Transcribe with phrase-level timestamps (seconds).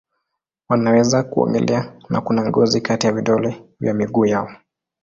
[0.69, 4.49] Wanaweza kuogelea na kuna ngozi kati ya vidole vya miguu yao.